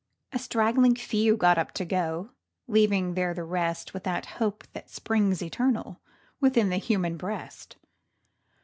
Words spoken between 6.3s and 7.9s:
within the human breast.